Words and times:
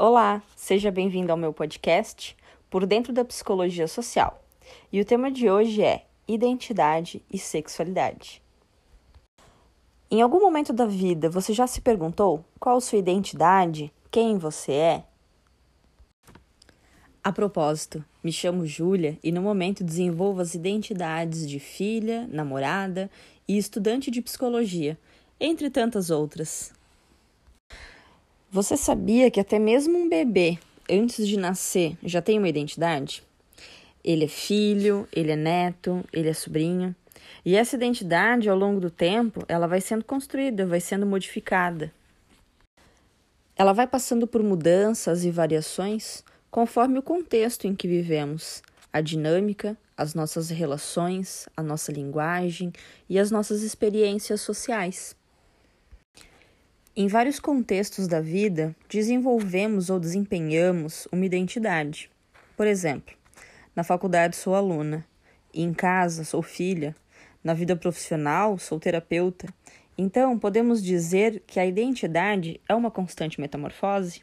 Olá, 0.00 0.40
seja 0.54 0.92
bem-vindo 0.92 1.32
ao 1.32 1.36
meu 1.36 1.52
podcast 1.52 2.36
Por 2.70 2.86
Dentro 2.86 3.12
da 3.12 3.24
Psicologia 3.24 3.88
Social. 3.88 4.40
E 4.92 5.00
o 5.00 5.04
tema 5.04 5.28
de 5.28 5.50
hoje 5.50 5.82
é 5.82 6.06
Identidade 6.28 7.20
e 7.28 7.36
Sexualidade. 7.36 8.40
Em 10.08 10.22
algum 10.22 10.40
momento 10.40 10.72
da 10.72 10.86
vida 10.86 11.28
você 11.28 11.52
já 11.52 11.66
se 11.66 11.80
perguntou 11.80 12.44
qual 12.60 12.80
sua 12.80 13.00
identidade, 13.00 13.92
quem 14.08 14.38
você 14.38 14.70
é? 14.70 15.04
A 17.20 17.32
propósito, 17.32 18.04
me 18.22 18.30
chamo 18.30 18.64
Júlia 18.68 19.18
e 19.20 19.32
no 19.32 19.42
momento 19.42 19.82
desenvolvo 19.82 20.40
as 20.40 20.54
identidades 20.54 21.44
de 21.44 21.58
filha, 21.58 22.24
namorada 22.30 23.10
e 23.48 23.58
estudante 23.58 24.12
de 24.12 24.22
psicologia, 24.22 24.96
entre 25.40 25.68
tantas 25.68 26.08
outras. 26.08 26.77
Você 28.50 28.78
sabia 28.78 29.30
que 29.30 29.40
até 29.40 29.58
mesmo 29.58 29.98
um 29.98 30.08
bebê, 30.08 30.58
antes 30.90 31.28
de 31.28 31.36
nascer, 31.36 31.98
já 32.02 32.22
tem 32.22 32.38
uma 32.38 32.48
identidade? 32.48 33.22
Ele 34.02 34.24
é 34.24 34.28
filho, 34.28 35.06
ele 35.12 35.30
é 35.30 35.36
neto, 35.36 36.02
ele 36.10 36.30
é 36.30 36.32
sobrinho. 36.32 36.96
E 37.44 37.54
essa 37.54 37.76
identidade, 37.76 38.48
ao 38.48 38.56
longo 38.56 38.80
do 38.80 38.90
tempo, 38.90 39.44
ela 39.48 39.66
vai 39.66 39.82
sendo 39.82 40.02
construída, 40.02 40.64
vai 40.64 40.80
sendo 40.80 41.04
modificada. 41.04 41.92
Ela 43.54 43.74
vai 43.74 43.86
passando 43.86 44.26
por 44.26 44.42
mudanças 44.42 45.26
e 45.26 45.30
variações 45.30 46.24
conforme 46.50 46.98
o 46.98 47.02
contexto 47.02 47.66
em 47.66 47.74
que 47.74 47.86
vivemos, 47.86 48.62
a 48.90 49.02
dinâmica, 49.02 49.76
as 49.94 50.14
nossas 50.14 50.48
relações, 50.48 51.46
a 51.54 51.62
nossa 51.62 51.92
linguagem 51.92 52.72
e 53.10 53.18
as 53.18 53.30
nossas 53.30 53.60
experiências 53.60 54.40
sociais. 54.40 55.14
Em 57.00 57.06
vários 57.06 57.38
contextos 57.38 58.08
da 58.08 58.20
vida, 58.20 58.74
desenvolvemos 58.88 59.88
ou 59.88 60.00
desempenhamos 60.00 61.06
uma 61.12 61.24
identidade. 61.24 62.10
Por 62.56 62.66
exemplo, 62.66 63.14
na 63.76 63.84
faculdade 63.84 64.34
sou 64.34 64.52
aluna, 64.52 65.06
e 65.54 65.62
em 65.62 65.72
casa 65.72 66.24
sou 66.24 66.42
filha, 66.42 66.96
na 67.44 67.54
vida 67.54 67.76
profissional 67.76 68.58
sou 68.58 68.80
terapeuta. 68.80 69.46
Então, 69.96 70.36
podemos 70.36 70.82
dizer 70.82 71.40
que 71.46 71.60
a 71.60 71.66
identidade 71.66 72.60
é 72.68 72.74
uma 72.74 72.90
constante 72.90 73.40
metamorfose? 73.40 74.22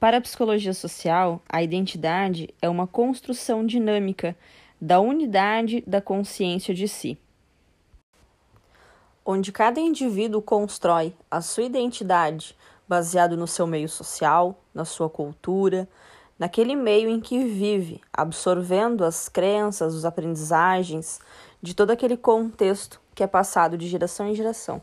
Para 0.00 0.16
a 0.16 0.22
psicologia 0.22 0.72
social, 0.72 1.42
a 1.46 1.62
identidade 1.62 2.48
é 2.62 2.68
uma 2.70 2.86
construção 2.86 3.66
dinâmica 3.66 4.34
da 4.80 5.00
unidade 5.00 5.84
da 5.86 6.00
consciência 6.00 6.72
de 6.72 6.88
si 6.88 7.18
onde 9.24 9.52
cada 9.52 9.80
indivíduo 9.80 10.42
constrói 10.42 11.14
a 11.30 11.40
sua 11.40 11.64
identidade 11.64 12.56
baseado 12.88 13.36
no 13.36 13.46
seu 13.46 13.66
meio 13.66 13.88
social, 13.88 14.58
na 14.74 14.84
sua 14.84 15.08
cultura, 15.08 15.88
naquele 16.38 16.74
meio 16.74 17.08
em 17.08 17.20
que 17.20 17.44
vive, 17.44 18.00
absorvendo 18.12 19.04
as 19.04 19.28
crenças, 19.28 19.94
as 19.94 20.04
aprendizagens 20.04 21.20
de 21.62 21.74
todo 21.74 21.90
aquele 21.90 22.16
contexto 22.16 23.00
que 23.14 23.22
é 23.22 23.26
passado 23.26 23.78
de 23.78 23.86
geração 23.86 24.26
em 24.26 24.34
geração. 24.34 24.82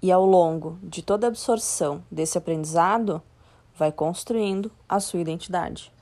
E 0.00 0.12
ao 0.12 0.24
longo 0.24 0.78
de 0.82 1.02
toda 1.02 1.26
a 1.26 1.28
absorção 1.28 2.04
desse 2.10 2.38
aprendizado, 2.38 3.20
vai 3.74 3.90
construindo 3.90 4.70
a 4.88 5.00
sua 5.00 5.20
identidade. 5.20 5.92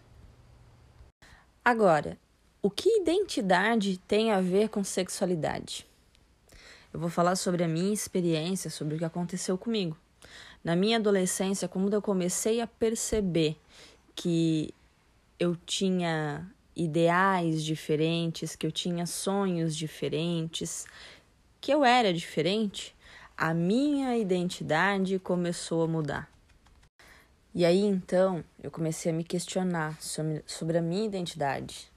Agora, 1.64 2.18
o 2.62 2.70
que 2.70 3.00
identidade 3.00 3.98
tem 4.06 4.32
a 4.32 4.40
ver 4.40 4.68
com 4.68 4.84
sexualidade? 4.84 5.86
Eu 6.96 7.00
vou 7.00 7.10
falar 7.10 7.36
sobre 7.36 7.62
a 7.62 7.68
minha 7.68 7.92
experiência, 7.92 8.70
sobre 8.70 8.94
o 8.94 8.98
que 8.98 9.04
aconteceu 9.04 9.58
comigo. 9.58 9.94
Na 10.64 10.74
minha 10.74 10.96
adolescência, 10.96 11.68
quando 11.68 11.92
eu 11.92 12.00
comecei 12.00 12.58
a 12.58 12.66
perceber 12.66 13.60
que 14.14 14.72
eu 15.38 15.54
tinha 15.66 16.50
ideais 16.74 17.62
diferentes, 17.62 18.56
que 18.56 18.66
eu 18.66 18.72
tinha 18.72 19.04
sonhos 19.04 19.76
diferentes, 19.76 20.86
que 21.60 21.70
eu 21.70 21.84
era 21.84 22.14
diferente, 22.14 22.96
a 23.36 23.52
minha 23.52 24.16
identidade 24.16 25.18
começou 25.18 25.82
a 25.82 25.86
mudar. 25.86 26.32
E 27.54 27.62
aí 27.66 27.82
então 27.82 28.42
eu 28.62 28.70
comecei 28.70 29.12
a 29.12 29.14
me 29.14 29.22
questionar 29.22 30.00
sobre, 30.00 30.42
sobre 30.46 30.78
a 30.78 30.82
minha 30.82 31.04
identidade 31.04 31.94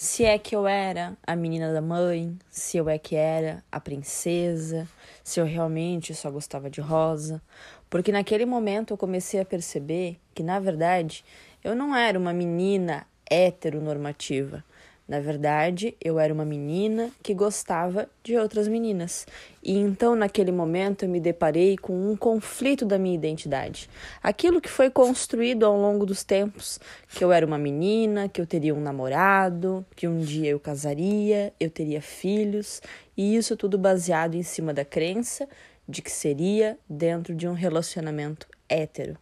se 0.00 0.24
é 0.24 0.38
que 0.38 0.54
eu 0.54 0.64
era 0.64 1.18
a 1.26 1.34
menina 1.34 1.72
da 1.72 1.82
mãe, 1.82 2.38
se 2.48 2.76
eu 2.76 2.88
é 2.88 3.00
que 3.00 3.16
era 3.16 3.64
a 3.70 3.80
princesa, 3.80 4.88
se 5.24 5.40
eu 5.40 5.44
realmente 5.44 6.14
só 6.14 6.30
gostava 6.30 6.70
de 6.70 6.80
rosa, 6.80 7.42
porque 7.90 8.12
naquele 8.12 8.46
momento 8.46 8.92
eu 8.92 8.96
comecei 8.96 9.40
a 9.40 9.44
perceber 9.44 10.16
que 10.32 10.44
na 10.44 10.60
verdade 10.60 11.24
eu 11.64 11.74
não 11.74 11.96
era 11.96 12.16
uma 12.16 12.32
menina 12.32 13.08
heteronormativa. 13.28 14.64
Na 15.08 15.20
verdade, 15.20 15.96
eu 16.04 16.18
era 16.18 16.34
uma 16.34 16.44
menina 16.44 17.10
que 17.22 17.32
gostava 17.32 18.10
de 18.22 18.36
outras 18.36 18.68
meninas. 18.68 19.26
E 19.62 19.74
então, 19.74 20.14
naquele 20.14 20.52
momento, 20.52 21.06
eu 21.06 21.08
me 21.08 21.18
deparei 21.18 21.78
com 21.78 22.12
um 22.12 22.14
conflito 22.14 22.84
da 22.84 22.98
minha 22.98 23.14
identidade. 23.14 23.88
Aquilo 24.22 24.60
que 24.60 24.68
foi 24.68 24.90
construído 24.90 25.64
ao 25.64 25.80
longo 25.80 26.04
dos 26.04 26.24
tempos: 26.24 26.78
que 27.08 27.24
eu 27.24 27.32
era 27.32 27.46
uma 27.46 27.56
menina, 27.56 28.28
que 28.28 28.38
eu 28.38 28.46
teria 28.46 28.74
um 28.74 28.80
namorado, 28.82 29.82
que 29.96 30.06
um 30.06 30.18
dia 30.18 30.50
eu 30.50 30.60
casaria, 30.60 31.54
eu 31.58 31.70
teria 31.70 32.02
filhos, 32.02 32.82
e 33.16 33.34
isso 33.34 33.56
tudo 33.56 33.78
baseado 33.78 34.34
em 34.34 34.42
cima 34.42 34.74
da 34.74 34.84
crença 34.84 35.48
de 35.88 36.02
que 36.02 36.12
seria 36.12 36.78
dentro 36.86 37.34
de 37.34 37.48
um 37.48 37.54
relacionamento 37.54 38.46
hétero. 38.68 39.16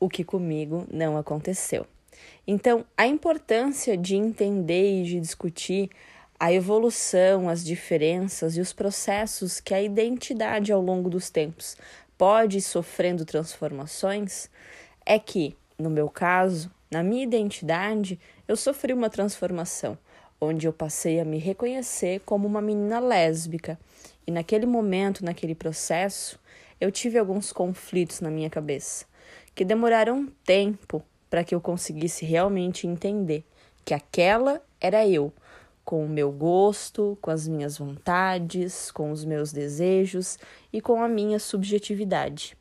O 0.00 0.08
que 0.08 0.24
comigo 0.24 0.86
não 0.90 1.18
aconteceu. 1.18 1.86
Então, 2.46 2.84
a 2.96 3.06
importância 3.06 3.96
de 3.96 4.16
entender 4.16 5.00
e 5.00 5.04
de 5.04 5.20
discutir 5.20 5.90
a 6.38 6.52
evolução, 6.52 7.48
as 7.48 7.64
diferenças 7.64 8.56
e 8.56 8.60
os 8.60 8.72
processos 8.72 9.60
que 9.60 9.72
a 9.72 9.82
identidade 9.82 10.72
ao 10.72 10.82
longo 10.82 11.08
dos 11.08 11.30
tempos 11.30 11.76
pode 12.18 12.58
ir 12.58 12.62
sofrendo 12.62 13.24
transformações 13.24 14.50
é 15.06 15.18
que, 15.18 15.56
no 15.78 15.88
meu 15.88 16.08
caso, 16.08 16.70
na 16.90 17.02
minha 17.02 17.24
identidade, 17.24 18.20
eu 18.46 18.56
sofri 18.56 18.92
uma 18.92 19.10
transformação, 19.10 19.98
onde 20.40 20.66
eu 20.66 20.72
passei 20.72 21.18
a 21.18 21.24
me 21.24 21.38
reconhecer 21.38 22.20
como 22.20 22.46
uma 22.46 22.60
menina 22.60 23.00
lésbica. 23.00 23.78
E 24.26 24.30
naquele 24.30 24.66
momento, 24.66 25.24
naquele 25.24 25.54
processo, 25.54 26.38
eu 26.80 26.90
tive 26.90 27.18
alguns 27.18 27.52
conflitos 27.52 28.20
na 28.20 28.30
minha 28.30 28.50
cabeça, 28.50 29.06
que 29.54 29.64
demoraram 29.64 30.28
tempo 30.44 31.02
para 31.34 31.42
que 31.42 31.52
eu 31.52 31.60
conseguisse 31.60 32.24
realmente 32.24 32.86
entender 32.86 33.44
que 33.84 33.92
aquela 33.92 34.62
era 34.80 35.04
eu, 35.04 35.32
com 35.84 36.04
o 36.04 36.08
meu 36.08 36.30
gosto, 36.30 37.18
com 37.20 37.28
as 37.28 37.48
minhas 37.48 37.76
vontades, 37.76 38.92
com 38.92 39.10
os 39.10 39.24
meus 39.24 39.52
desejos 39.52 40.38
e 40.72 40.80
com 40.80 41.02
a 41.02 41.08
minha 41.08 41.40
subjetividade. 41.40 42.56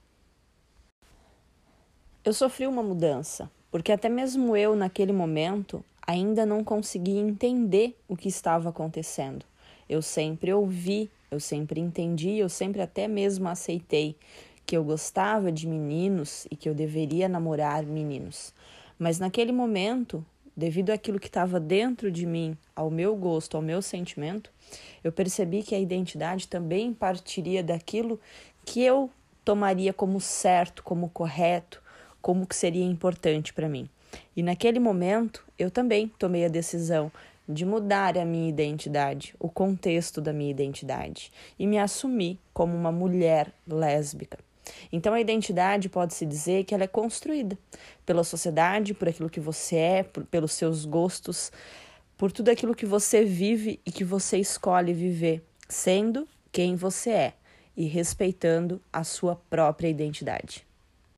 Eu 2.25 2.33
sofri 2.33 2.65
uma 2.65 2.81
mudança, 2.81 3.47
porque 3.69 3.91
até 3.91 4.09
mesmo 4.09 4.57
eu, 4.57 4.75
naquele 4.75 5.13
momento, 5.13 5.85
ainda 6.01 6.43
não 6.43 6.63
conseguia 6.63 7.21
entender 7.21 7.95
o 8.07 8.17
que 8.17 8.27
estava 8.27 8.69
acontecendo. 8.69 9.45
Eu 9.87 10.01
sempre 10.01 10.51
ouvi, 10.51 11.11
eu 11.29 11.39
sempre 11.39 11.79
entendi, 11.79 12.37
eu 12.39 12.49
sempre 12.49 12.81
até 12.81 13.07
mesmo 13.07 13.47
aceitei 13.47 14.15
que 14.65 14.75
eu 14.77 14.83
gostava 14.83 15.51
de 15.51 15.67
meninos 15.67 16.47
e 16.49 16.55
que 16.55 16.69
eu 16.69 16.73
deveria 16.73 17.27
namorar 17.27 17.83
meninos. 17.83 18.53
Mas 18.97 19.19
naquele 19.19 19.51
momento, 19.51 20.25
devido 20.55 20.91
àquilo 20.91 21.19
que 21.19 21.27
estava 21.27 21.59
dentro 21.59 22.11
de 22.11 22.25
mim, 22.25 22.57
ao 22.75 22.89
meu 22.89 23.15
gosto, 23.15 23.57
ao 23.57 23.63
meu 23.63 23.81
sentimento, 23.81 24.51
eu 25.03 25.11
percebi 25.11 25.63
que 25.63 25.75
a 25.75 25.79
identidade 25.79 26.47
também 26.47 26.93
partiria 26.93 27.63
daquilo 27.63 28.19
que 28.65 28.81
eu 28.81 29.09
tomaria 29.43 29.91
como 29.91 30.21
certo, 30.21 30.83
como 30.83 31.09
correto, 31.09 31.81
como 32.21 32.47
que 32.47 32.55
seria 32.55 32.85
importante 32.85 33.53
para 33.53 33.67
mim. 33.67 33.89
E 34.35 34.43
naquele 34.43 34.79
momento, 34.79 35.43
eu 35.59 35.69
também 35.69 36.07
tomei 36.17 36.45
a 36.45 36.49
decisão 36.49 37.11
de 37.47 37.65
mudar 37.65 38.17
a 38.17 38.23
minha 38.23 38.47
identidade, 38.47 39.35
o 39.37 39.49
contexto 39.49 40.21
da 40.21 40.31
minha 40.31 40.51
identidade 40.51 41.31
e 41.59 41.67
me 41.67 41.77
assumir 41.77 42.39
como 42.53 42.75
uma 42.75 42.91
mulher 42.91 43.51
lésbica. 43.67 44.37
Então 44.91 45.13
a 45.13 45.21
identidade 45.21 45.89
pode-se 45.89 46.25
dizer 46.25 46.63
que 46.63 46.73
ela 46.73 46.83
é 46.83 46.87
construída 46.87 47.57
pela 48.05 48.23
sociedade, 48.23 48.93
por 48.93 49.07
aquilo 49.07 49.29
que 49.29 49.39
você 49.39 49.75
é, 49.75 50.03
por, 50.03 50.25
pelos 50.25 50.53
seus 50.53 50.85
gostos, 50.85 51.51
por 52.17 52.31
tudo 52.31 52.49
aquilo 52.49 52.75
que 52.75 52.85
você 52.85 53.23
vive 53.23 53.79
e 53.85 53.91
que 53.91 54.03
você 54.03 54.37
escolhe 54.37 54.93
viver, 54.93 55.43
sendo 55.67 56.27
quem 56.51 56.75
você 56.75 57.09
é 57.09 57.33
e 57.75 57.85
respeitando 57.85 58.81
a 58.91 59.03
sua 59.03 59.35
própria 59.35 59.87
identidade. 59.87 60.65